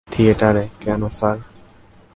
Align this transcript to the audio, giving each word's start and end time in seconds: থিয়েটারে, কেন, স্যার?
থিয়েটারে, 0.07 0.63
কেন, 0.79 1.01
স্যার? 1.09 1.37